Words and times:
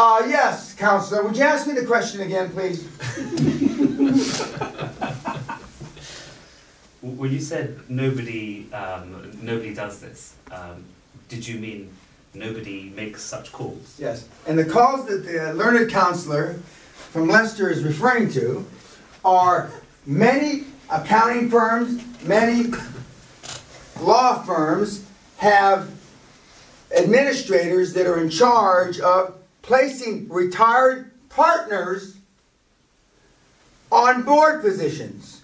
Uh, 0.00 0.24
yes, 0.28 0.74
counselor. 0.74 1.24
Would 1.24 1.36
you 1.36 1.42
ask 1.42 1.66
me 1.66 1.74
the 1.74 1.84
question 1.84 2.20
again, 2.20 2.50
please? 2.50 2.86
When 7.00 7.32
you 7.32 7.40
said 7.40 7.80
nobody, 7.88 8.72
um, 8.72 9.32
nobody 9.42 9.74
does 9.74 10.00
this, 10.00 10.36
um, 10.52 10.84
did 11.28 11.46
you 11.46 11.58
mean 11.58 11.90
nobody 12.32 12.92
makes 12.94 13.22
such 13.22 13.50
calls? 13.50 13.96
Yes. 13.98 14.28
And 14.46 14.56
the 14.56 14.64
calls 14.64 15.06
that 15.06 15.24
the 15.26 15.52
learned 15.54 15.90
counselor 15.90 16.54
from 17.10 17.26
Leicester 17.26 17.68
is 17.68 17.82
referring 17.82 18.30
to 18.32 18.64
are 19.24 19.70
many 20.06 20.64
accounting 20.90 21.50
firms, 21.50 22.04
many 22.24 22.66
law 24.00 24.42
firms 24.42 25.04
have 25.38 25.90
administrators 26.96 27.94
that 27.94 28.06
are 28.06 28.20
in 28.20 28.30
charge 28.30 29.00
of 29.00 29.37
placing 29.68 30.26
retired 30.30 31.10
partners 31.28 32.16
on 33.92 34.22
board 34.22 34.62
positions 34.62 35.42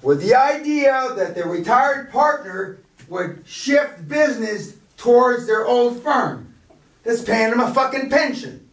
with 0.00 0.22
the 0.22 0.34
idea 0.34 1.12
that 1.16 1.34
the 1.34 1.44
retired 1.44 2.10
partner 2.10 2.78
would 3.10 3.42
shift 3.46 4.08
business 4.08 4.76
towards 4.96 5.46
their 5.46 5.66
old 5.66 6.02
firm 6.02 6.54
that's 7.02 7.20
paying 7.20 7.50
them 7.50 7.60
a 7.60 7.74
fucking 7.74 8.08
pension. 8.08 8.66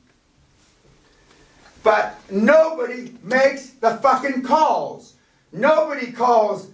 But 1.84 2.18
nobody 2.32 3.16
makes 3.22 3.72
the 3.72 3.98
fucking 3.98 4.44
calls. 4.44 5.16
Nobody 5.52 6.14
calls 6.14 6.70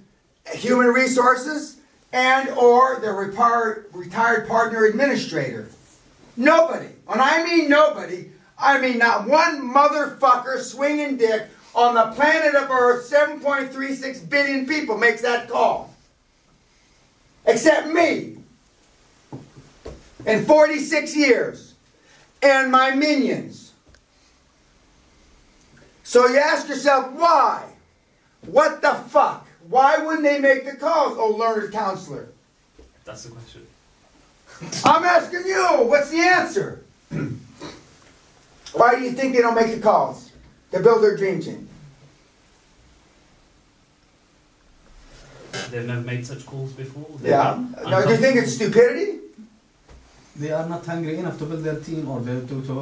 human 0.53 0.89
resources 0.89 1.77
and 2.13 2.49
or 2.49 2.99
the 2.99 3.11
retired, 3.11 3.87
retired 3.93 4.47
partner 4.47 4.85
administrator. 4.85 5.71
Nobody. 6.37 6.87
and 7.09 7.21
I 7.21 7.43
mean 7.43 7.69
nobody, 7.69 8.31
I 8.57 8.79
mean 8.79 8.97
not 8.97 9.27
one 9.27 9.73
motherfucker 9.73 10.59
swinging 10.59 11.17
dick 11.17 11.47
on 11.73 11.95
the 11.95 12.15
planet 12.15 12.55
of 12.55 12.69
Earth, 12.69 13.09
7.36 13.09 14.29
billion 14.29 14.65
people 14.65 14.97
makes 14.97 15.21
that 15.21 15.49
call. 15.49 15.93
Except 17.45 17.87
me. 17.87 18.37
In 20.25 20.45
46 20.45 21.15
years. 21.15 21.73
And 22.43 22.71
my 22.71 22.91
minions. 22.91 23.71
So 26.03 26.27
you 26.27 26.39
ask 26.39 26.67
yourself, 26.67 27.11
why? 27.13 27.71
What 28.47 28.81
the 28.81 28.93
fuck? 28.93 29.47
Why 29.69 29.97
wouldn't 29.99 30.23
they 30.23 30.39
make 30.39 30.65
the 30.65 30.75
calls, 30.75 31.15
oh 31.17 31.29
learned 31.29 31.71
counselor? 31.71 32.29
That's 33.05 33.23
the 33.23 33.31
question. 33.31 33.65
I'm 34.85 35.03
asking 35.03 35.45
you, 35.45 35.65
what's 35.83 36.11
the 36.11 36.19
answer? 36.19 36.83
Why 38.73 38.95
do 38.95 39.01
you 39.01 39.11
think 39.11 39.35
they 39.35 39.41
don't 39.41 39.55
make 39.55 39.73
the 39.75 39.81
calls 39.81 40.31
to 40.71 40.79
build 40.79 41.03
their 41.03 41.17
dream 41.17 41.41
team? 41.41 41.67
They've 45.69 45.85
never 45.85 46.01
made 46.01 46.25
such 46.25 46.45
calls 46.45 46.73
before? 46.73 47.05
They've 47.19 47.31
Yeah. 47.31 47.53
been 47.53 47.89
Now, 47.89 48.05
do 48.05 48.11
you 48.11 48.17
think 48.17 48.37
it's 48.37 48.55
stupidity? 48.55 49.19
They 50.35 50.51
are 50.51 50.67
not 50.67 50.85
hungry 50.85 51.17
enough 51.17 51.37
to 51.39 51.45
build 51.45 51.63
their 51.63 51.79
team 51.79 52.09
or 52.09 52.19
they 52.21 52.39
to, 52.47 52.61
to 52.65 52.73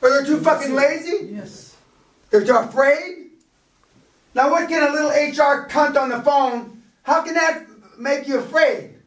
Or 0.00 0.10
they're 0.10 0.24
too 0.24 0.40
fucking 0.40 0.74
lazy? 0.74 1.28
yes. 1.32 1.74
They're 2.30 2.44
too 2.44 2.56
afraid? 2.56 3.30
Now, 4.34 4.50
what 4.50 4.68
can 4.68 4.86
a 4.86 4.92
little 4.92 5.10
HR 5.10 5.66
cunt 5.68 5.96
on 5.96 6.10
the 6.10 6.20
phone, 6.20 6.82
how 7.02 7.22
can 7.22 7.34
that 7.34 7.64
make 7.98 8.28
you 8.28 8.38
afraid? 8.38 8.97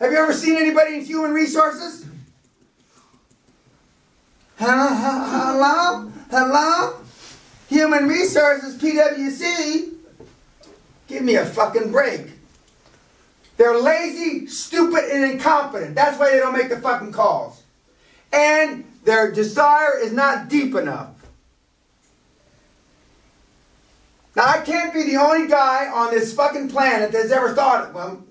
Have 0.00 0.12
you 0.12 0.16
ever 0.16 0.32
seen 0.32 0.56
anybody 0.56 0.94
in 0.94 1.04
human 1.04 1.32
resources? 1.32 2.06
Hello? 4.56 6.10
Hello? 6.30 7.00
Human 7.68 8.08
resources, 8.08 8.80
PWC? 8.80 9.92
Give 11.06 11.22
me 11.22 11.34
a 11.34 11.44
fucking 11.44 11.92
break. 11.92 12.32
They're 13.58 13.78
lazy, 13.78 14.46
stupid, 14.46 15.04
and 15.10 15.32
incompetent. 15.32 15.94
That's 15.94 16.18
why 16.18 16.30
they 16.30 16.38
don't 16.38 16.56
make 16.56 16.70
the 16.70 16.80
fucking 16.80 17.12
calls. 17.12 17.62
And 18.32 18.84
their 19.04 19.30
desire 19.30 19.98
is 19.98 20.12
not 20.12 20.48
deep 20.48 20.74
enough. 20.74 21.10
Now, 24.34 24.46
I 24.46 24.60
can't 24.62 24.94
be 24.94 25.02
the 25.02 25.16
only 25.16 25.46
guy 25.46 25.90
on 25.90 26.10
this 26.10 26.32
fucking 26.32 26.70
planet 26.70 27.12
that's 27.12 27.32
ever 27.32 27.54
thought. 27.54 27.92
Well, 27.92 28.24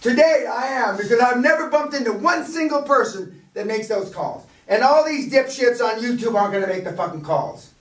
today 0.00 0.46
I 0.50 0.66
am 0.66 0.96
because 0.96 1.20
I've 1.20 1.40
never 1.40 1.68
bumped 1.70 1.94
into 1.94 2.12
one 2.12 2.44
single 2.44 2.82
person 2.82 3.42
that 3.54 3.66
makes 3.66 3.88
those 3.88 4.12
calls. 4.12 4.46
And 4.68 4.82
all 4.82 5.04
these 5.04 5.32
dipshits 5.32 5.80
on 5.80 6.00
YouTube 6.00 6.34
aren't 6.34 6.52
going 6.52 6.64
to 6.64 6.68
make 6.68 6.84
the 6.84 6.92
fucking 6.92 7.22
calls. 7.22 7.72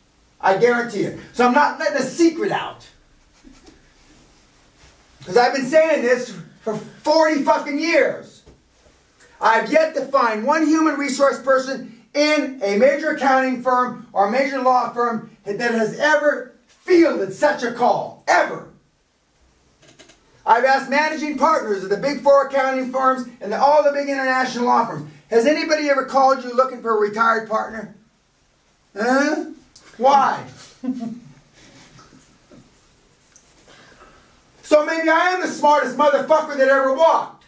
I 0.41 0.57
guarantee 0.57 1.01
it. 1.01 1.19
So 1.33 1.45
I'm 1.45 1.53
not 1.53 1.79
letting 1.79 1.97
a 1.97 2.05
secret 2.05 2.51
out. 2.51 2.87
Because 5.19 5.37
I've 5.37 5.53
been 5.53 5.67
saying 5.67 6.01
this 6.01 6.35
for 6.61 6.75
40 6.75 7.43
fucking 7.43 7.79
years. 7.79 8.43
I've 9.41 9.71
yet 9.71 9.93
to 9.95 10.05
find 10.05 10.45
one 10.45 10.65
human 10.65 10.95
resource 10.95 11.41
person 11.41 12.03
in 12.13 12.59
a 12.63 12.77
major 12.77 13.11
accounting 13.11 13.61
firm 13.61 14.07
or 14.11 14.31
major 14.31 14.61
law 14.61 14.91
firm 14.91 15.35
that 15.45 15.59
has 15.59 15.99
ever 15.99 16.55
fielded 16.67 17.33
such 17.33 17.63
a 17.63 17.71
call. 17.71 18.23
Ever. 18.27 18.68
I've 20.49 20.65
asked 20.65 20.89
managing 20.89 21.37
partners 21.37 21.83
of 21.83 21.91
the 21.91 21.97
big 21.97 22.21
four 22.21 22.47
accounting 22.47 22.91
firms 22.91 23.29
and 23.39 23.51
the, 23.51 23.61
all 23.61 23.83
the 23.83 23.91
big 23.91 24.09
international 24.09 24.65
law 24.65 24.87
firms. 24.87 25.07
Has 25.29 25.45
anybody 25.45 25.91
ever 25.91 26.05
called 26.05 26.43
you 26.43 26.51
looking 26.55 26.81
for 26.81 26.97
a 26.97 26.99
retired 26.99 27.47
partner? 27.47 27.93
Huh? 28.97 29.51
Why? 29.97 30.43
so 34.63 34.83
maybe 34.85 35.07
I 35.07 35.33
am 35.33 35.41
the 35.41 35.47
smartest 35.47 35.95
motherfucker 35.95 36.57
that 36.57 36.67
ever 36.67 36.95
walked. 36.95 37.45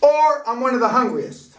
Or 0.00 0.48
I'm 0.48 0.60
one 0.60 0.74
of 0.74 0.80
the 0.80 0.90
hungriest. 0.90 1.53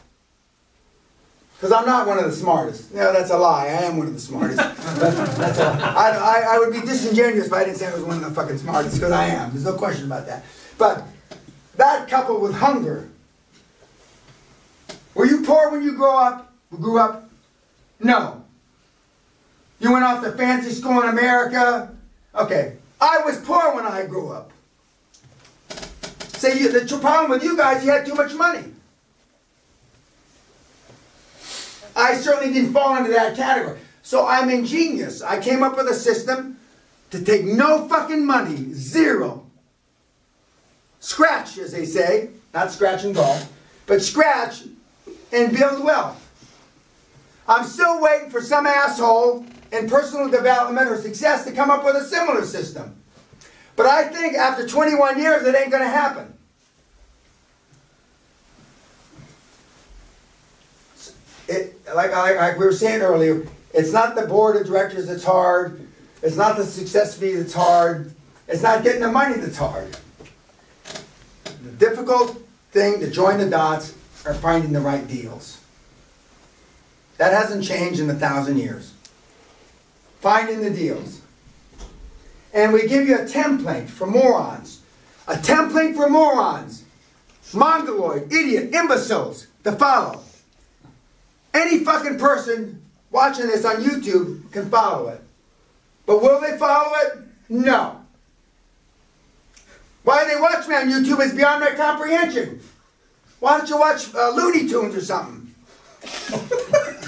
Because 1.66 1.82
I'm 1.82 1.88
not 1.88 2.06
one 2.06 2.20
of 2.20 2.26
the 2.26 2.32
smartest. 2.32 2.94
No, 2.94 3.12
that's 3.12 3.32
a 3.32 3.38
lie. 3.40 3.64
I 3.66 3.86
am 3.86 3.98
one 3.98 4.06
of 4.06 4.14
the 4.14 4.20
smartest. 4.20 4.58
That's 4.58 5.58
a- 5.60 5.64
I, 5.64 6.12
I, 6.12 6.46
I 6.56 6.60
would 6.60 6.72
be 6.72 6.80
disingenuous 6.82 7.48
if 7.48 7.54
I 7.54 7.64
didn't 7.64 7.78
say 7.78 7.88
I 7.88 7.94
was 7.96 8.04
one 8.04 8.18
of 8.18 8.24
the 8.24 8.30
fucking 8.30 8.60
smartest, 8.60 8.98
because 8.98 9.12
I 9.12 9.26
am. 9.30 9.50
There's 9.50 9.64
no 9.64 9.74
question 9.74 10.06
about 10.06 10.28
that. 10.28 10.46
But 10.78 11.08
that 11.78 12.08
coupled 12.08 12.44
with 12.44 12.54
hunger. 12.54 13.10
Were 15.16 15.26
you 15.26 15.42
poor 15.42 15.72
when 15.72 15.82
you 15.82 15.94
grew 15.96 16.12
up? 16.16 16.54
Grew 16.70 17.00
up? 17.00 17.28
No. 18.00 18.44
You 19.80 19.92
went 19.92 20.06
off 20.06 20.24
to 20.24 20.34
fancy 20.34 20.70
school 20.70 21.02
in 21.02 21.10
America? 21.10 21.92
Okay. 22.36 22.76
I 23.02 23.22
was 23.26 23.38
poor 23.42 23.74
when 23.74 23.88
I 23.88 24.06
grew 24.06 24.30
up. 24.32 24.52
See, 26.38 26.68
the 26.68 27.00
problem 27.02 27.32
with 27.32 27.44
you 27.44 27.58
guys, 27.58 27.84
you 27.84 27.90
had 27.90 28.06
too 28.06 28.14
much 28.14 28.36
money. 28.36 28.66
I 32.06 32.16
certainly 32.16 32.54
didn't 32.54 32.72
fall 32.72 32.96
into 32.98 33.10
that 33.12 33.36
category. 33.36 33.80
So 34.04 34.28
I'm 34.28 34.52
ingenious. 34.52 35.24
I 35.24 35.42
came 35.42 35.64
up 35.64 35.76
with 35.76 35.88
a 35.88 35.94
system 35.96 36.60
to 37.10 37.24
take 37.24 37.46
no 37.46 37.88
fucking 37.88 38.24
money, 38.24 38.72
zero. 38.74 39.48
Scratch, 41.00 41.58
as 41.58 41.72
they 41.72 41.86
say, 41.86 42.30
not 42.54 42.72
scratch 42.72 43.06
and 43.06 43.16
golf, 43.16 43.52
but 43.88 44.04
scratch 44.04 44.64
and 45.32 45.58
build 45.58 45.84
wealth. 45.84 46.22
I'm 47.48 47.66
still 47.66 48.00
waiting 48.00 48.30
for 48.30 48.42
some 48.42 48.68
asshole 48.68 49.44
in 49.72 49.90
personal 49.90 50.30
development 50.30 50.88
or 50.88 50.98
success 51.02 51.44
to 51.46 51.52
come 51.52 51.72
up 51.72 51.84
with 51.84 51.96
a 51.96 52.04
similar 52.04 52.46
system. 52.46 52.96
But 53.76 53.88
I 53.88 54.10
think 54.10 54.36
after 54.36 54.68
21 54.68 55.20
years, 55.20 55.46
it 55.48 55.56
ain't 55.56 55.72
going 55.72 55.84
to 55.84 55.90
happen. 55.90 56.34
It, 61.48 61.76
like, 61.96 62.12
like 62.12 62.58
we 62.58 62.66
were 62.66 62.74
saying 62.74 63.02
earlier, 63.02 63.48
it's 63.74 63.92
not 63.92 64.16
the 64.16 64.28
board 64.28 64.56
of 64.56 64.68
directors 64.68 65.08
that's 65.08 65.24
hard. 65.24 65.88
It's 66.22 66.36
not 66.36 66.58
the 66.58 66.66
success 66.66 67.18
fee 67.18 67.36
that's 67.36 67.54
hard. 67.54 68.14
It's 68.48 68.62
not 68.62 68.84
getting 68.84 69.02
the 69.02 69.12
money 69.12 69.36
that's 69.36 69.58
hard. 69.58 69.98
The 71.64 71.72
difficult 71.72 72.42
thing 72.72 73.00
to 73.00 73.10
join 73.10 73.38
the 73.38 73.50
dots 73.50 73.96
are 74.26 74.34
finding 74.34 74.72
the 74.72 74.82
right 74.82 75.08
deals. 75.08 75.62
That 77.18 77.34
hasn't 77.34 77.64
changed 77.64 78.00
in 78.00 78.10
a 78.10 78.16
thousand 78.16 78.58
years. 78.58 78.94
Finding 80.20 80.62
the 80.62 80.72
deals. 80.72 81.22
And 82.54 82.74
we 82.74 82.88
give 82.88 83.08
you 83.08 83.18
a 83.18 83.24
template 83.24 83.88
for 83.88 84.06
morons. 84.06 84.82
A 85.28 85.36
template 85.36 85.96
for 85.96 86.10
morons. 86.10 86.84
Mongoloid, 87.54 88.32
idiot, 88.34 88.74
imbeciles 88.74 89.48
to 89.64 89.72
follow. 89.74 90.22
Any 91.56 91.86
fucking 91.86 92.20
person 92.20 92.84
watching 93.12 93.48
this 93.48 93.64
on 93.64 93.78
YouTube 93.78 94.52
can 94.52 94.70
follow 94.70 95.08
it. 95.08 95.22
But 96.06 96.22
will 96.22 96.42
they 96.42 96.58
follow 96.58 96.94
it? 96.98 97.20
No. 97.48 98.02
Why 100.04 100.26
they 100.26 100.40
watch 100.40 100.68
me 100.68 100.76
on 100.76 100.90
YouTube 100.90 101.22
is 101.22 101.34
beyond 101.34 101.62
my 101.62 101.72
comprehension. 101.72 102.60
Why 103.40 103.58
don't 103.58 103.70
you 103.70 103.80
watch 103.80 104.14
uh, 104.14 104.32
Looney 104.36 104.68
Tunes 104.68 104.96
or 104.96 105.02
something? 105.02 105.56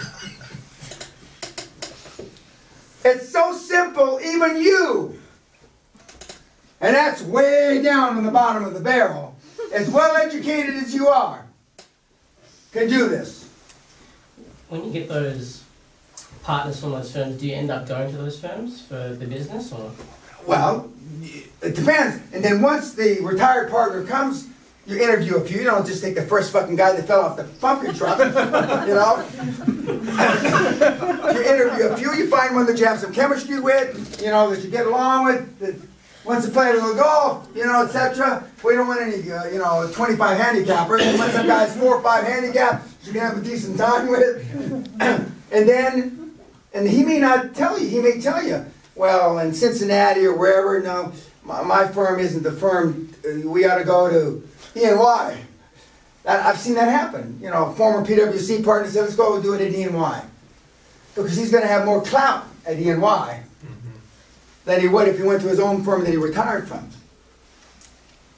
It's 3.05 3.29
so 3.29 3.53
simple, 3.53 4.19
even 4.21 4.57
you, 4.57 5.17
and 6.81 6.93
that's 6.93 7.21
way 7.21 7.81
down 7.81 8.17
in 8.17 8.25
the 8.25 8.31
bottom 8.31 8.65
of 8.65 8.73
the 8.73 8.81
barrel, 8.81 9.33
as 9.71 9.89
well 9.89 10.17
educated 10.17 10.75
as 10.75 10.93
you 10.93 11.07
are, 11.07 11.45
can 12.73 12.89
do 12.89 13.07
this. 13.07 13.46
When 14.69 14.83
you 14.83 14.91
get 14.91 15.07
those 15.07 15.63
partners 16.43 16.79
from 16.79 16.91
those 16.91 17.11
firms, 17.11 17.39
do 17.39 17.47
you 17.47 17.55
end 17.55 17.71
up 17.71 17.87
going 17.87 18.11
to 18.11 18.17
those 18.17 18.39
firms 18.39 18.81
for 18.81 19.13
the 19.13 19.25
business 19.25 19.71
or? 19.71 19.91
Well, 20.45 20.89
it 21.61 21.75
depends. 21.75 22.21
And 22.33 22.43
then 22.43 22.61
once 22.61 22.93
the 22.93 23.19
retired 23.21 23.69
partner 23.69 24.03
comes, 24.03 24.47
you 24.85 25.01
interview 25.01 25.35
a 25.35 25.41
few. 25.41 25.59
You 25.59 25.65
don't 25.65 25.85
just 25.85 26.01
take 26.01 26.15
the 26.15 26.21
first 26.21 26.53
fucking 26.53 26.75
guy 26.75 26.93
that 26.93 27.05
fell 27.05 27.21
off 27.21 27.37
the 27.37 27.43
pumpkin 27.43 27.93
truck, 27.93 28.19
you 28.19 28.93
know. 28.93 29.25
you 31.33 31.43
interview 31.43 31.87
a 31.87 31.97
few. 31.97 32.13
You 32.13 32.29
find 32.29 32.55
one 32.55 32.65
that 32.67 32.79
you 32.79 32.85
have 32.85 32.99
some 32.99 33.13
chemistry 33.13 33.59
with, 33.59 34.21
you 34.21 34.27
know, 34.27 34.49
that 34.49 34.63
you 34.63 34.69
get 34.69 34.85
along 34.85 35.25
with. 35.25 35.59
That 35.59 35.75
wants 36.23 36.45
to 36.45 36.51
play 36.51 36.71
a 36.71 36.73
little 36.73 36.95
golf, 36.95 37.47
you 37.55 37.65
know, 37.65 37.85
etc. 37.85 38.45
We 38.63 38.75
don't 38.75 38.87
want 38.87 39.01
any, 39.01 39.31
uh, 39.31 39.47
you 39.47 39.59
know, 39.59 39.89
25 39.93 40.39
handicappers. 40.39 41.11
We 41.11 41.17
want 41.17 41.33
some 41.33 41.47
guys 41.47 41.75
four 41.75 41.95
or 41.95 42.01
five 42.01 42.25
handicap 42.25 42.83
you 43.07 43.13
can 43.13 43.21
have 43.21 43.37
a 43.37 43.41
decent 43.41 43.77
time 43.77 44.07
with. 44.11 44.45
and 44.99 45.67
then, 45.69 46.31
and 46.73 46.87
he 46.87 47.03
may 47.03 47.19
not 47.19 47.55
tell 47.55 47.79
you. 47.79 47.87
He 47.87 47.99
may 47.99 48.19
tell 48.19 48.43
you, 48.43 48.65
well, 48.95 49.39
in 49.39 49.53
Cincinnati 49.53 50.25
or 50.25 50.35
wherever. 50.37 50.79
No, 50.81 51.13
my, 51.43 51.61
my 51.63 51.87
firm 51.87 52.19
isn't 52.19 52.43
the 52.43 52.51
firm. 52.51 53.13
uh, 53.25 53.47
We 53.49 53.65
ought 53.65 53.77
to 53.77 53.83
go 53.85 54.09
to 54.09 54.47
E 54.79 54.85
and 54.85 54.99
Y. 54.99 55.37
I've 56.27 56.57
seen 56.57 56.73
that 56.75 56.89
happen. 56.89 57.39
You 57.41 57.49
know, 57.49 57.67
a 57.67 57.73
former 57.75 58.05
PwC 58.05 58.63
partner 58.65 58.89
said, 58.91 59.03
let's 59.03 59.15
go 59.15 59.41
do 59.41 59.53
it 59.53 59.61
at 59.61 59.71
E 59.71 59.83
and 59.83 59.95
Y. 59.95 60.23
Because 61.15 61.37
he's 61.37 61.49
going 61.49 61.63
to 61.63 61.69
have 61.69 61.85
more 61.85 62.01
clout 62.01 62.45
at 62.65 62.77
E 62.77 62.89
and 62.89 63.01
Y 63.01 63.43
than 64.65 64.81
he 64.81 64.89
would 64.89 65.07
if 65.07 65.17
he 65.17 65.23
went 65.23 65.41
to 65.41 65.47
his 65.47 65.59
own 65.61 65.83
firm 65.85 66.03
that 66.03 66.09
he 66.11 66.17
retired 66.17 66.67
from. 66.67 66.89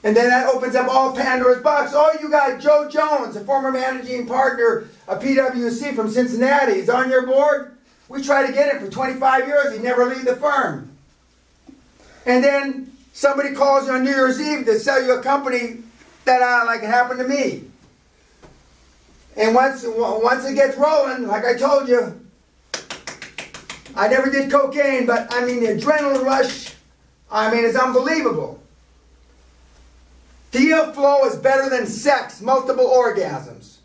And 0.02 0.16
then 0.16 0.28
that 0.30 0.46
opens 0.46 0.74
up 0.74 0.88
all 0.88 1.14
Pandora's 1.14 1.62
box. 1.62 1.92
Oh, 1.94 2.10
you 2.20 2.30
got 2.30 2.58
Joe 2.58 2.88
Jones, 2.88 3.36
a 3.36 3.44
former 3.44 3.70
managing 3.70 4.26
partner 4.26 4.88
of 5.06 5.22
PwC 5.22 5.94
from 5.94 6.10
Cincinnati. 6.10 6.74
He's 6.74 6.88
on 6.88 7.10
your 7.10 7.26
board. 7.26 7.76
We 8.08 8.22
tried 8.22 8.46
to 8.46 8.52
get 8.52 8.74
him 8.74 8.84
for 8.84 8.90
25 8.90 9.46
years. 9.46 9.72
He'd 9.72 9.82
never 9.82 10.06
leave 10.06 10.24
the 10.24 10.36
firm. 10.36 10.90
And 12.24 12.42
then 12.42 12.92
somebody 13.12 13.54
calls 13.54 13.86
you 13.86 13.92
on 13.92 14.04
New 14.04 14.10
Year's 14.10 14.40
Eve 14.40 14.64
to 14.66 14.78
sell 14.78 15.02
you 15.02 15.18
a 15.18 15.22
company 15.22 15.78
that, 16.24 16.40
uh, 16.40 16.64
like 16.66 16.82
it 16.82 16.86
happened 16.86 17.20
to 17.20 17.28
me. 17.28 17.64
And 19.36 19.54
once, 19.54 19.84
once 19.86 20.44
it 20.46 20.54
gets 20.54 20.76
rolling, 20.76 21.26
like 21.26 21.44
I 21.44 21.56
told 21.56 21.88
you, 21.88 22.18
I 23.94 24.08
never 24.08 24.30
did 24.30 24.50
cocaine, 24.50 25.06
but 25.06 25.32
I 25.32 25.44
mean, 25.44 25.60
the 25.60 25.68
adrenaline 25.68 26.24
rush, 26.24 26.74
I 27.30 27.52
mean, 27.52 27.64
it's 27.64 27.76
unbelievable. 27.76 28.59
Deal 30.50 30.92
flow 30.92 31.24
is 31.24 31.36
better 31.36 31.70
than 31.70 31.86
sex, 31.86 32.40
multiple 32.40 32.86
orgasms. 32.86 33.76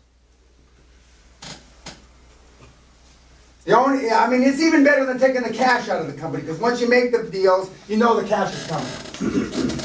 The 3.64 3.76
only, 3.76 4.10
I 4.10 4.28
mean, 4.28 4.42
it's 4.42 4.60
even 4.60 4.84
better 4.84 5.04
than 5.04 5.18
taking 5.18 5.42
the 5.42 5.52
cash 5.52 5.88
out 5.88 6.00
of 6.00 6.06
the 6.06 6.12
company 6.12 6.42
because 6.42 6.60
once 6.60 6.80
you 6.80 6.88
make 6.88 7.10
the 7.10 7.24
deals, 7.24 7.70
you 7.88 7.96
know 7.96 8.18
the 8.18 8.26
cash 8.26 8.54
is 8.54 8.66
coming. 8.66 9.78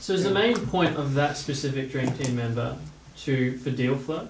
So 0.00 0.14
is 0.14 0.24
the 0.24 0.30
main 0.30 0.56
point 0.56 0.96
of 0.96 1.12
that 1.14 1.36
specific 1.36 1.90
dream 1.90 2.10
team 2.12 2.34
member 2.34 2.76
to 3.24 3.58
for 3.58 3.70
deal 3.70 3.94
flow, 3.94 4.26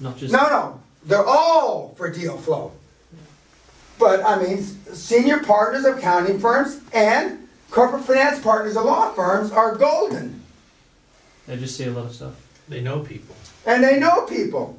not 0.00 0.16
just 0.16 0.32
No, 0.32 0.48
no, 0.48 0.80
they're 1.04 1.26
all 1.26 1.94
for 1.96 2.10
deal 2.10 2.38
flow. 2.38 2.72
But 3.98 4.24
I 4.24 4.42
mean, 4.42 4.62
senior 4.62 5.40
partners 5.40 5.84
of 5.84 5.98
accounting 5.98 6.38
firms 6.38 6.80
and 6.94 7.46
corporate 7.70 8.04
finance 8.04 8.40
partners 8.40 8.74
of 8.74 8.86
law 8.86 9.12
firms 9.12 9.52
are 9.52 9.76
golden. 9.76 10.41
They 11.46 11.56
just 11.56 11.76
see 11.76 11.84
a 11.84 11.90
lot 11.90 12.06
of 12.06 12.14
stuff. 12.14 12.34
They 12.68 12.80
know 12.80 13.00
people. 13.00 13.34
and 13.66 13.82
they 13.82 13.98
know 13.98 14.22
people. 14.26 14.78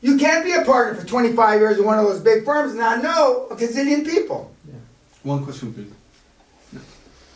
You 0.00 0.16
can't 0.18 0.44
be 0.44 0.52
a 0.52 0.64
partner 0.64 1.00
for 1.00 1.06
25 1.06 1.60
years 1.60 1.78
in 1.78 1.84
one 1.84 1.98
of 1.98 2.04
those 2.06 2.20
big 2.20 2.44
firms 2.44 2.72
and 2.72 2.80
not 2.80 3.02
know 3.02 3.46
a 3.50 3.56
gazillion 3.56 4.04
people. 4.04 4.52
Yeah. 4.66 4.74
One 5.22 5.44
question, 5.44 5.72
please. 5.72 5.92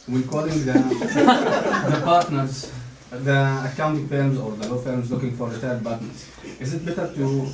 When 0.07 0.23
calling 0.29 0.65
the, 0.65 0.73
the 1.91 2.01
partners, 2.05 2.73
the 3.11 3.71
accounting 3.73 4.09
firms 4.09 4.39
or 4.39 4.53
the 4.53 4.69
law 4.69 4.79
firms 4.79 5.11
looking 5.11 5.37
for 5.37 5.49
retired 5.49 5.83
partners, 5.83 6.29
is 6.61 6.75
it 6.75 6.85
better 6.85 7.13
to 7.15 7.49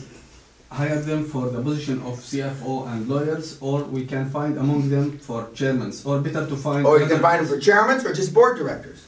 hire 0.70 1.00
them 1.00 1.25
for 1.25 1.48
the 1.50 1.60
position 1.62 2.00
of 2.00 2.14
CFO 2.18 2.88
and 2.92 3.08
lawyers, 3.08 3.58
or 3.60 3.84
we 3.84 4.04
can 4.06 4.28
find 4.30 4.56
among 4.58 4.88
them 4.88 5.18
for 5.18 5.48
chairmen, 5.54 5.92
or 6.04 6.20
better 6.20 6.46
to 6.46 6.56
find? 6.56 6.86
Or 6.86 6.98
you 6.98 7.06
can 7.06 7.20
find 7.20 7.40
them 7.40 7.48
for 7.48 7.58
chairmans 7.60 8.04
or 8.04 8.12
just 8.14 8.32
board 8.34 8.56
directors. 8.58 9.04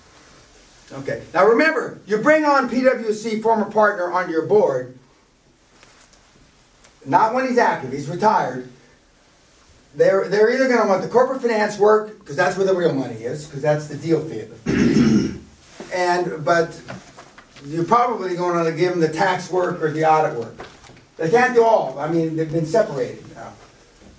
Okay, 0.93 1.23
now 1.33 1.47
remember, 1.47 1.99
you 2.07 2.19
bring 2.19 2.45
on 2.45 2.69
PwC 2.69 3.43
former 3.43 3.71
partner 3.71 4.13
onto 4.13 4.31
your 4.31 4.47
board, 4.47 4.97
not 7.07 7.35
when 7.35 7.49
he's 7.49 7.59
active, 7.59 7.93
he's 7.93 8.09
retired. 8.09 8.71
They're, 9.95 10.29
they're 10.29 10.53
either 10.53 10.69
gonna 10.69 10.89
want 10.89 11.03
the 11.03 11.09
corporate 11.09 11.43
finance 11.43 11.79
work, 11.79 12.19
because 12.19 12.37
that's 12.37 12.57
where 12.57 12.67
the 12.67 12.75
real 12.75 12.93
money 12.93 13.17
is, 13.17 13.47
because 13.47 13.63
that's 13.63 13.89
the 13.89 13.97
deal 13.97 14.21
fee. 14.21 15.41
And, 15.93 16.45
but 16.45 16.81
you're 17.67 17.85
probably 17.85 18.35
going 18.35 18.65
to 18.65 18.73
give 18.73 18.91
them 18.91 19.01
the 19.01 19.09
tax 19.09 19.49
work 19.49 19.81
or 19.81 19.93
the 19.93 20.05
audit 20.05 20.37
work. 20.39 20.67
They 21.17 21.31
can't 21.31 21.55
do 21.55 21.63
all, 21.63 21.99
I 22.01 22.11
mean, 22.11 22.35
they've 22.35 22.51
been 22.51 22.67
separated 22.67 23.25
now. 23.37 23.53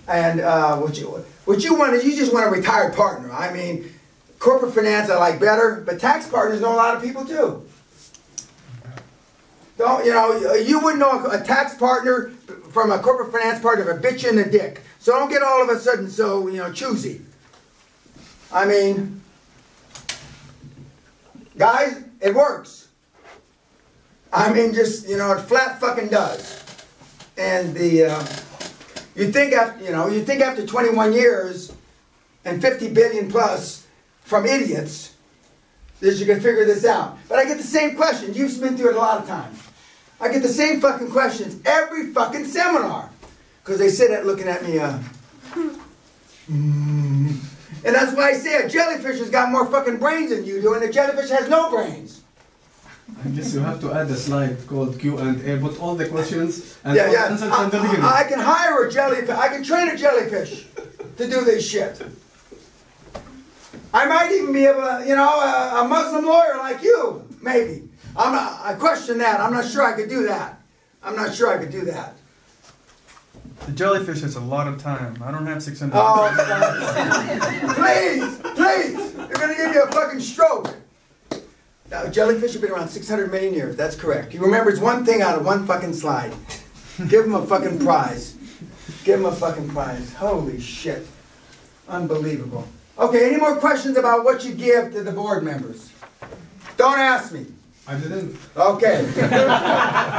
And, 0.07 0.39
uh, 0.39 0.77
what 0.77 0.97
you, 0.97 1.07
what 1.43 1.63
you 1.63 1.75
want 1.75 1.93
is, 1.93 2.05
you 2.05 2.15
just 2.15 2.33
want 2.33 2.47
a 2.47 2.49
retired 2.49 2.95
partner. 2.95 3.29
I 3.31 3.51
mean, 3.53 3.91
corporate 4.39 4.73
finance 4.73 5.09
I 5.09 5.17
like 5.17 5.39
better, 5.39 5.83
but 5.85 5.99
tax 5.99 6.27
partners 6.27 6.61
know 6.61 6.73
a 6.73 6.75
lot 6.75 6.95
of 6.95 7.01
people 7.01 7.25
too. 7.25 7.65
Don't, 9.77 10.05
you 10.05 10.13
know, 10.13 10.53
you 10.53 10.79
wouldn't 10.79 10.99
know 10.99 11.25
a 11.29 11.43
tax 11.43 11.75
partner 11.75 12.29
from 12.71 12.91
a 12.91 12.99
corporate 12.99 13.31
finance 13.31 13.61
partner 13.61 13.89
a 13.91 13.99
bitch 13.99 14.27
in 14.27 14.35
the 14.35 14.45
dick. 14.45 14.81
So 14.99 15.11
don't 15.13 15.29
get 15.29 15.41
all 15.43 15.61
of 15.61 15.69
a 15.69 15.79
sudden 15.79 16.09
so, 16.09 16.47
you 16.47 16.57
know, 16.57 16.71
choosy. 16.71 17.21
I 18.51 18.65
mean, 18.65 19.21
guys, 21.57 22.03
it 22.21 22.33
works. 22.33 22.87
I 24.31 24.51
mean, 24.53 24.73
just, 24.73 25.07
you 25.07 25.17
know, 25.17 25.31
it 25.33 25.41
flat 25.41 25.79
fucking 25.79 26.09
does. 26.09 26.63
And 27.37 27.73
the, 27.73 28.05
uh, 28.05 28.27
you 29.15 29.31
think 29.31 29.53
after, 29.53 29.83
you 29.83 29.91
know, 29.91 30.07
you 30.07 30.23
think 30.23 30.41
after 30.41 30.65
21 30.65 31.13
years 31.13 31.73
and 32.43 32.61
50 32.61 32.89
billion 32.89 33.29
plus 33.29 33.84
from 34.25 34.45
idiots, 34.45 35.13
that 36.01 36.15
you 36.15 36.25
can 36.25 36.41
figure 36.41 36.65
this 36.65 36.83
out. 36.83 37.17
But 37.29 37.39
I 37.39 37.45
get 37.45 37.57
the 37.57 37.63
same 37.63 37.95
questions. 37.95 38.37
You've 38.37 38.59
been 38.59 38.75
through 38.75 38.89
it 38.89 38.95
a 38.95 38.99
lot 38.99 39.21
of 39.21 39.27
times. 39.27 39.61
I 40.19 40.29
get 40.31 40.41
the 40.41 40.49
same 40.49 40.81
fucking 40.81 41.11
questions 41.11 41.61
every 41.65 42.11
fucking 42.11 42.45
seminar. 42.45 43.09
Because 43.63 43.79
they 43.79 43.89
sit 43.89 44.09
there 44.09 44.23
looking 44.23 44.47
at 44.47 44.63
me, 44.63 44.77
uh, 44.77 44.99
mm. 46.51 47.35
And 47.83 47.93
that's 47.95 48.15
why 48.15 48.29
I 48.29 48.33
say 48.33 48.63
a 48.63 48.69
jellyfish 48.69 49.19
has 49.19 49.29
got 49.29 49.51
more 49.51 49.65
fucking 49.65 49.97
brains 49.97 50.29
than 50.31 50.45
you 50.45 50.61
do, 50.61 50.73
and 50.75 50.83
a 50.83 50.91
jellyfish 50.91 51.29
has 51.31 51.49
no 51.49 51.69
brains. 51.71 52.21
I 53.23 53.29
guess 53.29 53.53
you 53.53 53.59
have 53.61 53.79
to 53.81 53.93
add 53.93 54.09
a 54.09 54.15
slide 54.15 54.57
called 54.67 54.99
Q 54.99 55.17
and 55.19 55.41
A, 55.47 55.57
put 55.59 55.79
all 55.79 55.95
the 55.95 56.07
questions 56.07 56.77
and 56.83 56.95
Yeah, 56.95 57.07
all 57.07 57.13
yeah. 57.13 57.25
answers 57.25 57.51
I, 57.51 57.55
from 57.61 57.69
the 57.71 57.79
beginning. 57.87 58.03
I- 58.05 58.21
I 58.21 58.23
can 58.23 58.39
hire 58.39 58.83
a 58.85 58.91
jellyfish. 58.91 59.29
I 59.29 59.47
can 59.49 59.63
train 59.63 59.89
a 59.89 59.97
jellyfish 59.97 60.65
to 61.17 61.27
do 61.29 61.43
this 61.45 61.67
shit. 61.67 62.01
I 63.95 64.05
might 64.05 64.29
even 64.33 64.51
be 64.51 64.65
able 64.65 65.05
you 65.05 65.15
know, 65.15 65.39
a, 65.39 65.85
a 65.85 65.87
Muslim 65.87 66.25
lawyer 66.25 66.57
like 66.57 66.83
you, 66.83 67.25
maybe. 67.41 67.87
I'm 68.17 68.33
not, 68.33 68.59
I 68.61 68.73
question 68.73 69.17
that. 69.19 69.39
I'm 69.39 69.53
not 69.53 69.65
sure 69.65 69.83
I 69.83 69.93
could 69.93 70.09
do 70.09 70.27
that. 70.27 70.61
I'm 71.01 71.15
not 71.15 71.33
sure 71.33 71.47
I 71.49 71.57
could 71.57 71.71
do 71.71 71.85
that. 71.85 72.17
The 73.65 73.71
jellyfish 73.71 74.19
has 74.19 74.35
a 74.35 74.41
lot 74.41 74.67
of 74.67 74.81
time. 74.81 75.23
I 75.23 75.31
don't 75.31 75.45
have 75.45 75.63
600. 75.63 75.97
Oh, 75.97 76.27
please, 77.75 78.37
please. 78.53 79.13
They're 79.13 79.27
gonna 79.27 79.55
give 79.55 79.73
you 79.73 79.83
a 79.83 79.91
fucking 79.91 80.19
stroke. 80.19 80.75
Now, 81.89 82.05
jellyfish 82.07 82.51
have 82.51 82.61
been 82.61 82.71
around 82.71 82.89
600 82.89 83.31
million 83.31 83.53
years. 83.53 83.77
That's 83.77 83.95
correct. 83.95 84.33
He 84.33 84.39
remembers 84.39 84.77
one 84.81 85.05
thing 85.05 85.21
out 85.21 85.37
of 85.39 85.45
one 85.45 85.65
fucking 85.65 85.93
slide. 85.93 86.33
Give 87.07 87.23
him 87.23 87.33
a 87.33 87.45
fucking 87.45 87.79
prize. 87.79 88.35
Give 89.05 89.21
him 89.21 89.25
a 89.25 89.31
fucking 89.31 89.69
prize. 89.69 90.13
Holy 90.15 90.59
shit. 90.59 91.07
Unbelievable. 91.87 92.67
Okay, 93.05 93.27
any 93.27 93.37
more 93.37 93.55
questions 93.57 93.97
about 93.97 94.23
what 94.23 94.43
you 94.43 94.51
give 94.51 94.91
to 94.93 95.03
the 95.03 95.11
board 95.11 95.43
members? 95.43 95.91
Don't 96.75 96.97
ask 96.97 97.31
me. 97.31 97.45
I 97.87 97.99
didn't. 97.99 98.35
Okay. 98.57 99.07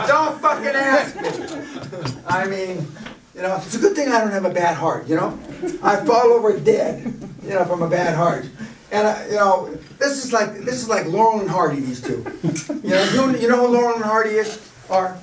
don't 0.06 0.40
fucking 0.40 0.68
ask 0.68 1.16
me. 1.16 2.20
I 2.28 2.46
mean, 2.46 2.86
you 3.34 3.42
know, 3.42 3.56
it's 3.56 3.74
a 3.74 3.80
good 3.80 3.96
thing 3.96 4.12
I 4.12 4.20
don't 4.20 4.30
have 4.30 4.44
a 4.44 4.54
bad 4.54 4.76
heart, 4.76 5.08
you 5.08 5.16
know? 5.16 5.36
I 5.82 5.96
fall 5.96 6.32
over 6.32 6.56
dead, 6.60 7.12
you 7.42 7.50
know, 7.50 7.64
from 7.64 7.82
a 7.82 7.90
bad 7.90 8.14
heart. 8.14 8.46
And, 8.92 9.08
I, 9.08 9.26
you 9.26 9.34
know, 9.34 9.74
this 9.98 10.24
is 10.24 10.32
like, 10.32 10.58
this 10.58 10.76
is 10.76 10.88
like 10.88 11.06
Laurel 11.06 11.40
and 11.40 11.50
Hardy, 11.50 11.80
these 11.80 12.00
two. 12.00 12.24
You 12.84 12.90
know, 12.90 13.04
you, 13.12 13.38
you 13.40 13.48
know 13.48 13.66
who 13.66 13.74
Laurel 13.74 13.96
and 13.96 14.04
Hardy 14.04 14.36
is? 14.36 14.72
Are? 14.90 15.18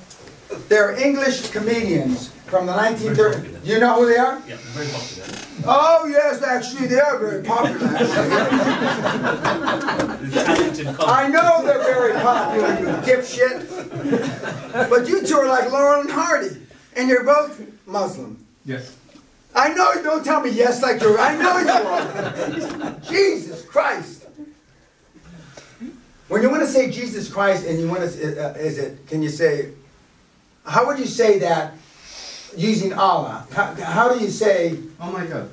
They're 0.68 0.92
English 1.00 1.48
comedians 1.48 2.28
from 2.44 2.66
the 2.66 2.72
1930s. 2.72 3.16
popular. 3.16 3.60
You 3.64 3.80
know 3.80 3.94
who 3.94 4.06
they 4.06 4.18
are? 4.18 4.42
Yeah, 4.46 4.56
very 4.74 4.86
popular. 4.88 5.53
Oh, 5.66 6.06
yes, 6.06 6.42
actually, 6.42 6.88
they 6.88 7.00
are 7.00 7.18
very 7.18 7.42
popular. 7.42 7.88
I 11.00 11.28
know 11.28 11.64
they're 11.64 11.78
very 11.78 12.12
popular, 12.20 12.80
you 12.80 12.86
dipshit. 13.02 14.90
But 14.90 15.08
you 15.08 15.26
two 15.26 15.36
are 15.36 15.48
like 15.48 15.70
Laurel 15.70 16.02
and 16.02 16.10
Hardy, 16.10 16.56
and 16.96 17.08
you're 17.08 17.24
both 17.24 17.60
Muslim. 17.86 18.44
Yes. 18.64 18.96
I 19.54 19.72
know, 19.72 20.02
don't 20.02 20.24
tell 20.24 20.40
me 20.40 20.50
yes 20.50 20.82
like 20.82 21.00
you're, 21.00 21.18
I 21.18 21.36
know 21.36 21.58
you 21.58 21.70
are. 21.70 23.00
Jesus 23.00 23.64
Christ. 23.64 24.26
When 26.28 26.42
you 26.42 26.50
want 26.50 26.62
to 26.62 26.68
say 26.68 26.90
Jesus 26.90 27.32
Christ 27.32 27.66
and 27.66 27.78
you 27.78 27.88
want 27.88 28.00
to, 28.00 28.50
uh, 28.50 28.54
is 28.54 28.78
it, 28.78 29.06
can 29.06 29.22
you 29.22 29.28
say, 29.28 29.70
how 30.66 30.86
would 30.86 30.98
you 30.98 31.06
say 31.06 31.38
that 31.40 31.74
using 32.56 32.92
Allah? 32.94 33.46
How, 33.52 33.74
how 33.74 34.12
do 34.12 34.22
you 34.22 34.30
say, 34.30 34.78
Oh 35.04 35.12
my 35.12 35.26
God. 35.26 35.50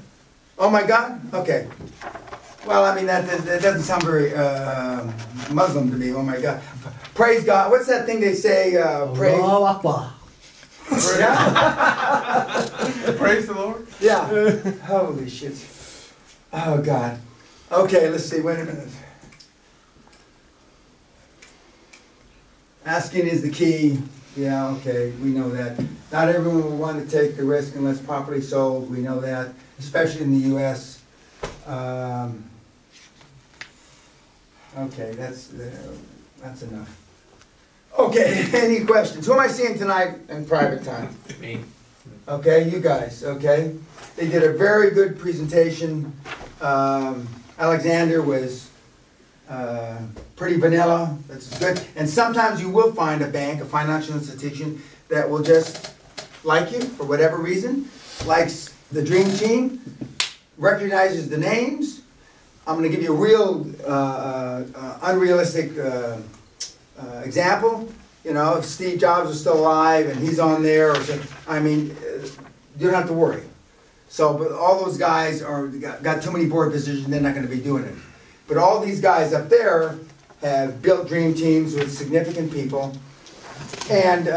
Oh 0.61 0.69
my 0.69 0.83
God? 0.83 1.19
Okay. 1.33 1.67
Well, 2.65 2.85
I 2.85 2.95
mean, 2.95 3.07
that, 3.07 3.25
that, 3.25 3.43
that 3.45 3.61
doesn't 3.61 3.83
sound 3.83 4.03
very 4.03 4.33
uh, 4.33 5.11
Muslim 5.51 5.89
to 5.89 5.97
me, 5.97 6.13
oh 6.13 6.21
my 6.21 6.39
God. 6.39 6.61
Praise 7.15 7.43
God. 7.43 7.71
What's 7.71 7.87
that 7.87 8.05
thing 8.05 8.21
they 8.21 8.35
say, 8.35 8.77
uh, 8.77 9.13
praise? 9.13 9.39
Allahu 9.39 9.63
Akbar. 9.63 10.13
Yeah? 11.17 12.67
Praise 13.17 13.47
the 13.47 13.53
Lord. 13.53 13.87
Yeah. 13.99 14.27
Holy 14.85 15.29
shit. 15.29 15.55
Oh 16.53 16.81
God. 16.81 17.19
Okay, 17.71 18.09
let's 18.09 18.25
see. 18.25 18.41
Wait 18.41 18.59
a 18.59 18.65
minute. 18.65 18.89
Asking 22.85 23.27
is 23.27 23.41
the 23.41 23.49
key. 23.49 24.01
Yeah, 24.35 24.69
okay, 24.69 25.11
we 25.21 25.29
know 25.29 25.49
that. 25.49 25.79
Not 26.11 26.29
everyone 26.29 26.63
will 26.63 26.77
want 26.77 27.03
to 27.03 27.09
take 27.09 27.35
the 27.37 27.43
risk 27.43 27.75
unless 27.75 27.99
properly 27.99 28.41
sold. 28.41 28.89
We 28.89 28.99
know 28.99 29.19
that, 29.19 29.49
especially 29.81 30.21
in 30.21 30.31
the 30.31 30.47
U.S. 30.49 31.01
Um, 31.65 32.43
okay, 34.77 35.11
that's 35.13 35.53
uh, 35.53 35.69
that's 36.41 36.61
enough. 36.61 36.97
Okay, 37.97 38.47
any 38.53 38.85
questions? 38.85 39.25
Who 39.25 39.33
am 39.33 39.39
I 39.39 39.47
seeing 39.47 39.77
tonight 39.77 40.15
in 40.29 40.45
private 40.45 40.83
time? 40.83 41.15
Me. 41.39 41.59
Okay, 42.27 42.69
you 42.69 42.79
guys, 42.79 43.23
okay? 43.23 43.75
They 44.15 44.27
did 44.27 44.43
a 44.43 44.53
very 44.53 44.91
good 44.91 45.19
presentation. 45.19 46.13
Um, 46.61 47.27
Alexander 47.57 48.21
was 48.21 48.69
uh, 49.49 49.97
pretty 50.35 50.57
vanilla, 50.57 51.17
that's 51.27 51.57
good. 51.59 51.81
And 51.95 52.07
sometimes 52.09 52.61
you 52.61 52.69
will 52.69 52.93
find 52.93 53.21
a 53.21 53.27
bank, 53.27 53.61
a 53.61 53.65
financial 53.65 54.15
institution, 54.15 54.81
that 55.09 55.29
will 55.29 55.43
just 55.43 55.93
like 56.43 56.71
you 56.71 56.81
for 56.81 57.05
whatever 57.05 57.37
reason, 57.37 57.89
likes 58.25 58.70
the 58.91 59.03
dream 59.03 59.29
team, 59.31 59.81
recognizes 60.57 61.29
the 61.29 61.37
names. 61.37 62.01
I'm 62.67 62.75
gonna 62.75 62.89
give 62.89 63.01
you 63.01 63.13
a 63.13 63.17
real 63.17 63.65
uh, 63.85 64.63
uh, 64.75 64.99
unrealistic 65.03 65.77
uh, 65.77 66.17
uh, 66.99 67.21
example. 67.23 67.91
You 68.23 68.33
know, 68.33 68.57
if 68.57 68.65
Steve 68.65 68.99
Jobs 68.99 69.29
was 69.29 69.39
still 69.39 69.59
alive 69.59 70.07
and 70.07 70.19
he's 70.19 70.39
on 70.39 70.61
there, 70.61 70.91
or 70.91 71.03
I 71.47 71.59
mean, 71.59 71.91
uh, 71.91 72.25
you 72.77 72.87
don't 72.87 72.93
have 72.93 73.07
to 73.07 73.13
worry. 73.13 73.43
So, 74.09 74.37
but 74.37 74.51
all 74.51 74.83
those 74.83 74.97
guys 74.97 75.41
are 75.41 75.67
got, 75.67 76.03
got 76.03 76.21
too 76.21 76.31
many 76.31 76.45
board 76.45 76.71
positions; 76.71 77.07
they're 77.07 77.21
not 77.21 77.33
going 77.33 77.47
to 77.47 77.53
be 77.53 77.61
doing 77.61 77.85
it. 77.85 77.95
But 78.47 78.57
all 78.57 78.79
these 78.81 78.99
guys 78.99 79.33
up 79.33 79.49
there 79.49 79.97
have 80.41 80.81
built 80.81 81.07
dream 81.07 81.33
teams 81.33 81.73
with 81.75 81.91
significant 81.91 82.51
people, 82.51 82.95
and 83.89 84.27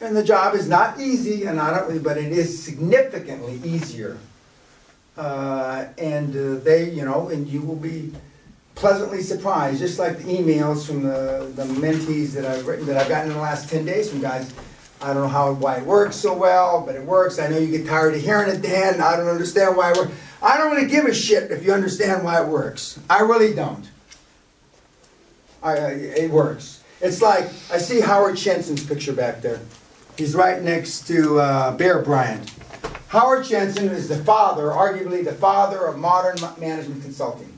and 0.00 0.16
the 0.16 0.22
job 0.22 0.54
is 0.54 0.68
not 0.68 1.00
easy, 1.00 1.44
and 1.44 1.60
I 1.60 1.78
don't, 1.78 2.02
but 2.02 2.18
it 2.18 2.32
is 2.32 2.62
significantly 2.62 3.60
easier. 3.64 4.18
Uh, 5.16 5.86
and 5.96 6.36
uh, 6.36 6.62
they, 6.62 6.90
you 6.90 7.04
know, 7.04 7.28
and 7.28 7.48
you 7.48 7.62
will 7.62 7.76
be 7.76 8.12
pleasantly 8.74 9.22
surprised, 9.22 9.78
just 9.78 9.98
like 9.98 10.18
the 10.18 10.24
emails 10.24 10.86
from 10.86 11.02
the, 11.02 11.50
the 11.56 11.64
mentees 11.64 12.32
that 12.32 12.44
I've 12.44 12.66
written, 12.66 12.84
that 12.86 12.98
I've 12.98 13.08
gotten 13.08 13.30
in 13.30 13.36
the 13.36 13.42
last 13.42 13.70
ten 13.70 13.86
days 13.86 14.10
from 14.10 14.20
guys. 14.20 14.52
I 15.00 15.12
don't 15.12 15.22
know 15.22 15.28
how, 15.28 15.52
why 15.52 15.76
it 15.76 15.84
works 15.84 16.16
so 16.16 16.34
well, 16.34 16.82
but 16.84 16.94
it 16.94 17.02
works. 17.02 17.38
I 17.38 17.48
know 17.48 17.58
you 17.58 17.78
get 17.78 17.86
tired 17.86 18.14
of 18.14 18.20
hearing 18.20 18.50
it, 18.54 18.62
Dan. 18.62 19.00
I 19.00 19.16
don't 19.16 19.28
understand 19.28 19.76
why 19.76 19.92
it 19.92 19.96
works. 19.96 20.12
I 20.42 20.58
don't 20.58 20.74
really 20.74 20.88
give 20.88 21.04
a 21.04 21.14
shit 21.14 21.50
if 21.50 21.64
you 21.64 21.72
understand 21.72 22.24
why 22.24 22.42
it 22.42 22.48
works. 22.48 22.98
I 23.08 23.20
really 23.20 23.54
don't. 23.54 23.88
I, 25.62 25.76
it 25.76 26.30
works. 26.30 26.82
It's 27.00 27.20
like, 27.20 27.44
I 27.70 27.78
see 27.78 28.00
Howard 28.00 28.38
Shenson's 28.38 28.84
picture 28.84 29.12
back 29.12 29.42
there. 29.42 29.60
He's 30.16 30.34
right 30.34 30.62
next 30.62 31.06
to 31.08 31.38
uh, 31.38 31.76
Bear 31.76 32.00
Bryant. 32.00 32.50
Howard 33.08 33.44
Shenson 33.44 33.88
is 33.90 34.08
the 34.08 34.16
father, 34.24 34.68
arguably 34.68 35.24
the 35.24 35.32
father 35.32 35.86
of 35.86 35.98
modern 35.98 36.36
management 36.58 37.02
consulting. 37.02 37.52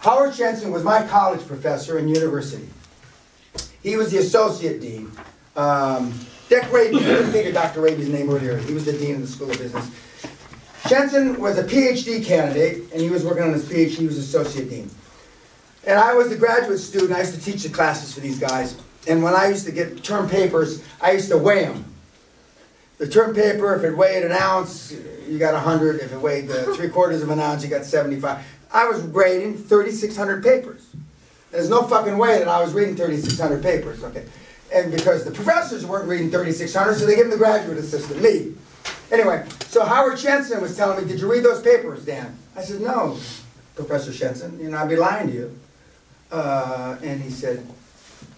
Howard 0.00 0.34
Shenson 0.34 0.72
was 0.72 0.82
my 0.82 1.06
college 1.06 1.46
professor 1.46 1.98
in 1.98 2.08
university. 2.08 2.68
He 3.82 3.96
was 3.96 4.10
the 4.10 4.18
associate 4.18 4.80
dean. 4.80 5.12
Um, 5.54 6.18
Dick 6.48 6.70
Raby, 6.72 7.52
Dr. 7.52 7.82
Raby's 7.82 8.08
name 8.08 8.30
earlier. 8.30 8.56
He 8.56 8.72
was 8.72 8.86
the 8.86 8.92
dean 8.94 9.16
of 9.16 9.20
the 9.20 9.26
School 9.26 9.50
of 9.50 9.58
Business. 9.58 9.90
Shenson 10.88 11.38
was 11.38 11.58
a 11.58 11.64
PhD 11.64 12.24
candidate, 12.24 12.90
and 12.92 13.00
he 13.00 13.10
was 13.10 13.24
working 13.24 13.42
on 13.42 13.52
his 13.52 13.64
PhD. 13.64 13.88
He 13.90 14.06
was 14.06 14.18
associate 14.18 14.70
dean. 14.70 14.90
And 15.86 15.98
I 15.98 16.14
was 16.14 16.32
a 16.32 16.36
graduate 16.36 16.78
student. 16.78 17.12
I 17.12 17.20
used 17.20 17.34
to 17.34 17.40
teach 17.40 17.62
the 17.62 17.68
classes 17.68 18.14
for 18.14 18.20
these 18.20 18.38
guys. 18.38 18.76
And 19.08 19.22
when 19.22 19.34
I 19.34 19.48
used 19.48 19.66
to 19.66 19.72
get 19.72 20.02
term 20.02 20.28
papers, 20.28 20.82
I 21.00 21.12
used 21.12 21.28
to 21.30 21.38
weigh 21.38 21.64
them. 21.64 21.84
The 22.98 23.08
term 23.08 23.34
paper, 23.34 23.74
if 23.74 23.82
it 23.82 23.96
weighed 23.96 24.22
an 24.22 24.32
ounce, 24.32 24.94
you 25.28 25.38
got 25.38 25.54
100. 25.54 26.00
If 26.00 26.12
it 26.12 26.20
weighed 26.20 26.50
uh, 26.50 26.72
three 26.74 26.88
quarters 26.88 27.22
of 27.22 27.30
an 27.30 27.40
ounce, 27.40 27.64
you 27.64 27.70
got 27.70 27.84
75. 27.84 28.44
I 28.72 28.86
was 28.86 29.02
grading 29.02 29.58
3,600 29.58 30.42
papers. 30.42 30.88
There's 31.50 31.68
no 31.68 31.82
fucking 31.82 32.16
way 32.16 32.38
that 32.38 32.48
I 32.48 32.62
was 32.62 32.72
reading 32.72 32.96
3,600 32.96 33.62
papers, 33.62 34.02
okay? 34.04 34.24
And 34.72 34.90
because 34.90 35.24
the 35.24 35.30
professors 35.30 35.84
weren't 35.84 36.08
reading 36.08 36.30
3,600, 36.30 36.94
so 36.94 37.04
they 37.04 37.16
gave 37.16 37.24
them 37.24 37.30
the 37.30 37.36
graduate 37.36 37.76
assistant, 37.76 38.22
me. 38.22 38.54
Anyway, 39.10 39.44
so 39.66 39.84
Howard 39.84 40.18
Shenson 40.18 40.62
was 40.62 40.74
telling 40.76 41.04
me, 41.04 41.10
did 41.10 41.20
you 41.20 41.30
read 41.30 41.44
those 41.44 41.60
papers, 41.60 42.06
Dan? 42.06 42.34
I 42.56 42.62
said, 42.62 42.80
no, 42.80 43.18
Professor 43.74 44.12
Shenson, 44.12 44.58
you 44.58 44.70
know, 44.70 44.78
I'd 44.78 44.88
be 44.88 44.96
lying 44.96 45.28
to 45.28 45.34
you. 45.34 45.58
Uh, 46.30 46.96
and 47.02 47.20
he 47.20 47.28
said, 47.28 47.66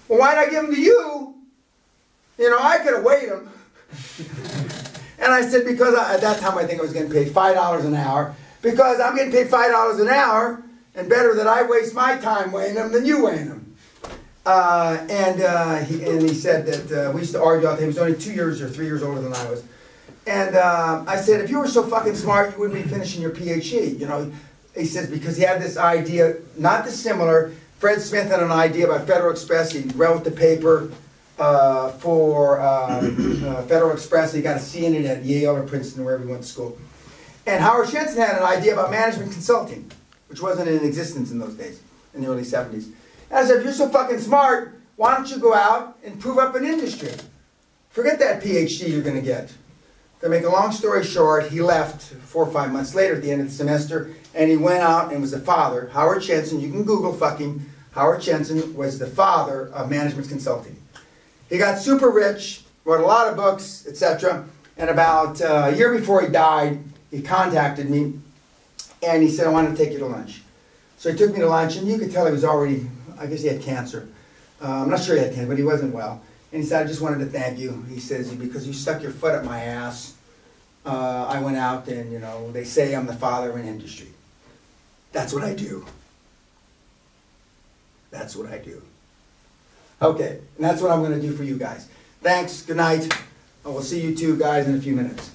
well, 0.08 0.18
why'd 0.18 0.38
I 0.38 0.50
give 0.50 0.62
them 0.62 0.74
to 0.74 0.80
you? 0.80 1.34
You 2.38 2.50
know, 2.50 2.58
I 2.60 2.78
could 2.78 2.94
have 2.94 3.04
weighed 3.04 3.30
them. 3.30 3.48
and 5.18 5.32
I 5.32 5.42
said, 5.42 5.64
because 5.64 5.94
I, 5.94 6.14
at 6.14 6.20
that 6.20 6.40
time 6.40 6.58
I 6.58 6.64
think 6.64 6.80
I 6.80 6.82
was 6.82 6.92
getting 6.92 7.10
paid 7.10 7.28
$5 7.28 7.84
an 7.84 7.94
hour. 7.94 8.34
Because 8.62 9.00
I'm 9.00 9.14
getting 9.14 9.32
paid 9.32 9.48
$5 9.48 10.00
an 10.00 10.08
hour, 10.08 10.62
and 10.94 11.08
better 11.08 11.34
that 11.34 11.46
I 11.46 11.62
waste 11.64 11.94
my 11.94 12.16
time 12.18 12.50
weighing 12.50 12.74
them 12.74 12.92
than 12.92 13.04
you 13.04 13.24
weighing 13.24 13.48
them. 13.48 13.76
Uh, 14.46 15.06
and, 15.08 15.40
uh, 15.40 15.76
he, 15.78 16.02
and 16.04 16.22
he 16.22 16.34
said 16.34 16.66
that 16.66 17.08
uh, 17.08 17.12
we 17.12 17.20
used 17.20 17.32
to 17.32 17.42
argue 17.42 17.66
all 17.66 17.74
the 17.74 17.80
time. 17.80 17.92
He 17.92 17.98
was 17.98 17.98
only 17.98 18.18
two 18.18 18.32
years 18.32 18.60
or 18.60 18.68
three 18.68 18.86
years 18.86 19.02
older 19.02 19.20
than 19.20 19.32
I 19.32 19.50
was. 19.50 19.64
And 20.26 20.56
uh, 20.56 21.04
I 21.06 21.16
said, 21.16 21.40
if 21.40 21.50
you 21.50 21.58
were 21.58 21.68
so 21.68 21.82
fucking 21.82 22.14
smart, 22.14 22.52
you 22.52 22.60
wouldn't 22.60 22.82
be 22.82 22.88
finishing 22.88 23.20
your 23.20 23.30
PhD. 23.30 23.98
You 23.98 24.06
know, 24.06 24.32
he 24.74 24.86
says 24.86 25.10
because 25.10 25.36
he 25.36 25.42
had 25.42 25.60
this 25.60 25.76
idea, 25.76 26.36
not 26.56 26.84
dissimilar. 26.84 27.52
Fred 27.84 28.00
Smith 28.00 28.28
had 28.28 28.42
an 28.42 28.50
idea 28.50 28.90
about 28.90 29.06
Federal 29.06 29.30
Express. 29.30 29.70
He 29.70 29.82
wrote 29.90 30.24
the 30.24 30.30
paper 30.30 30.90
uh, 31.38 31.90
for 31.90 32.58
uh, 32.58 32.64
uh, 32.64 33.62
Federal 33.64 33.90
Express. 33.90 34.32
He 34.32 34.40
got 34.40 34.56
a 34.56 34.58
C 34.58 34.86
in 34.86 34.94
it 34.94 35.04
at 35.04 35.22
Yale 35.22 35.54
or 35.54 35.64
Princeton, 35.64 36.02
wherever 36.02 36.24
he 36.24 36.30
went 36.30 36.44
to 36.44 36.48
school. 36.48 36.78
And 37.44 37.62
Howard 37.62 37.90
Shenson 37.90 38.16
had 38.16 38.38
an 38.38 38.42
idea 38.42 38.72
about 38.72 38.90
management 38.90 39.32
consulting, 39.32 39.90
which 40.28 40.40
wasn't 40.40 40.70
in 40.70 40.82
existence 40.82 41.30
in 41.30 41.38
those 41.38 41.52
days, 41.56 41.82
in 42.14 42.22
the 42.22 42.28
early 42.28 42.40
70s. 42.40 42.86
And 43.28 43.40
I 43.40 43.44
said, 43.44 43.58
if 43.58 43.64
you're 43.64 43.72
so 43.74 43.90
fucking 43.90 44.20
smart, 44.20 44.80
why 44.96 45.14
don't 45.14 45.30
you 45.30 45.36
go 45.36 45.52
out 45.52 45.98
and 46.06 46.18
prove 46.18 46.38
up 46.38 46.54
an 46.54 46.64
industry? 46.64 47.12
Forget 47.90 48.18
that 48.20 48.42
PhD 48.42 48.88
you're 48.88 49.02
going 49.02 49.16
to 49.16 49.20
get. 49.20 49.52
To 50.22 50.30
make 50.30 50.44
a 50.44 50.48
long 50.48 50.72
story 50.72 51.04
short, 51.04 51.50
he 51.50 51.60
left 51.60 52.00
four 52.00 52.44
or 52.44 52.50
five 52.50 52.72
months 52.72 52.94
later 52.94 53.16
at 53.16 53.20
the 53.20 53.30
end 53.30 53.42
of 53.42 53.48
the 53.48 53.52
semester, 53.52 54.14
and 54.34 54.48
he 54.48 54.56
went 54.56 54.82
out 54.82 55.12
and 55.12 55.20
was 55.20 55.34
a 55.34 55.38
father. 55.38 55.90
Howard 55.92 56.24
Shenson, 56.24 56.62
you 56.62 56.70
can 56.70 56.84
Google 56.84 57.12
fucking, 57.12 57.73
Howard 57.94 58.22
Shenson 58.22 58.74
was 58.74 58.98
the 58.98 59.06
father 59.06 59.68
of 59.68 59.88
management 59.88 60.28
consulting. 60.28 60.76
He 61.48 61.58
got 61.58 61.78
super 61.78 62.10
rich, 62.10 62.64
wrote 62.84 63.00
a 63.00 63.06
lot 63.06 63.28
of 63.28 63.36
books, 63.36 63.86
etc. 63.86 64.44
And 64.76 64.90
about 64.90 65.40
uh, 65.40 65.70
a 65.72 65.76
year 65.76 65.96
before 65.96 66.20
he 66.20 66.28
died, 66.28 66.82
he 67.12 67.22
contacted 67.22 67.88
me, 67.88 68.18
and 69.00 69.22
he 69.22 69.28
said, 69.28 69.46
I 69.46 69.50
want 69.50 69.70
to 69.70 69.76
take 69.76 69.92
you 69.92 70.00
to 70.00 70.06
lunch. 70.06 70.42
So 70.98 71.12
he 71.12 71.16
took 71.16 71.32
me 71.32 71.38
to 71.38 71.46
lunch, 71.46 71.76
and 71.76 71.86
you 71.86 71.96
could 71.98 72.10
tell 72.10 72.26
he 72.26 72.32
was 72.32 72.44
already, 72.44 72.88
I 73.18 73.26
guess 73.26 73.42
he 73.42 73.48
had 73.48 73.62
cancer. 73.62 74.08
Uh, 74.60 74.82
I'm 74.82 74.90
not 74.90 75.00
sure 75.00 75.14
he 75.14 75.22
had 75.22 75.32
cancer, 75.32 75.46
but 75.46 75.58
he 75.58 75.64
wasn't 75.64 75.94
well. 75.94 76.20
And 76.52 76.62
he 76.62 76.68
said, 76.68 76.84
I 76.84 76.88
just 76.88 77.00
wanted 77.00 77.18
to 77.20 77.26
thank 77.26 77.58
you. 77.58 77.84
He 77.88 78.00
says, 78.00 78.32
because 78.34 78.66
you 78.66 78.72
stuck 78.72 79.02
your 79.02 79.12
foot 79.12 79.34
up 79.34 79.44
my 79.44 79.60
ass, 79.60 80.14
uh, 80.84 81.26
I 81.28 81.40
went 81.40 81.56
out 81.56 81.86
and, 81.88 82.12
you 82.12 82.18
know, 82.18 82.50
they 82.50 82.64
say 82.64 82.94
I'm 82.94 83.06
the 83.06 83.14
father 83.14 83.50
of 83.50 83.56
an 83.56 83.66
industry. 83.66 84.08
That's 85.12 85.32
what 85.32 85.44
I 85.44 85.54
do. 85.54 85.86
That's 88.14 88.36
what 88.36 88.46
I 88.46 88.58
do. 88.58 88.80
Okay, 90.00 90.38
and 90.56 90.64
that's 90.64 90.80
what 90.80 90.92
I'm 90.92 91.00
going 91.00 91.20
to 91.20 91.20
do 91.20 91.34
for 91.34 91.42
you 91.42 91.58
guys. 91.58 91.88
Thanks, 92.22 92.62
good 92.62 92.76
night. 92.76 93.12
I 93.64 93.68
will 93.68 93.82
see 93.82 94.00
you 94.00 94.14
two 94.14 94.38
guys 94.38 94.68
in 94.68 94.76
a 94.76 94.80
few 94.80 94.94
minutes. 94.94 95.32